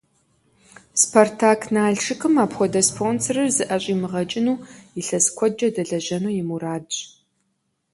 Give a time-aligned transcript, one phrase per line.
[1.01, 4.61] «Спартак-Налшыкым» апхуэдэ спонсорыр зыӀэщӀимыгъэкӀыну,
[4.99, 6.95] илъэс куэдкӀэ дэлэжьэну и мурадщ.